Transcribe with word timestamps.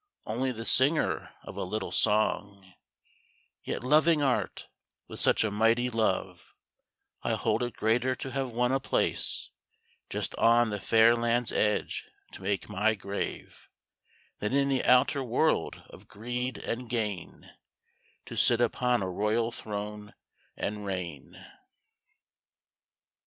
_Only 0.25 0.51
the 0.51 0.65
singer 0.65 1.29
of 1.43 1.55
a 1.55 1.63
little 1.63 1.91
song; 1.91 2.73
Yet 3.63 3.83
loving 3.83 4.19
Art 4.23 4.67
with 5.07 5.19
such 5.19 5.43
a 5.43 5.51
mighty 5.51 5.91
love 5.91 6.55
I 7.21 7.33
hold 7.33 7.61
it 7.61 7.75
greater 7.77 8.15
to 8.15 8.31
have 8.31 8.49
won 8.49 8.71
a 8.71 8.79
place 8.79 9.51
Just 10.09 10.33
on 10.37 10.71
the 10.71 10.79
fair 10.79 11.15
land's 11.15 11.51
edge, 11.51 12.09
to 12.31 12.41
make 12.41 12.67
my 12.67 12.95
grave, 12.95 13.69
Than 14.39 14.53
in 14.53 14.69
the 14.69 14.83
outer 14.85 15.23
world 15.23 15.83
of 15.91 16.07
greed 16.07 16.57
and 16.57 16.89
gain 16.89 17.51
_To 18.25 18.35
sit 18.35 18.59
upon 18.59 19.03
a 19.03 19.07
royal 19.07 19.51
throne 19.51 20.15
and 20.57 20.83
reign. 20.83 21.37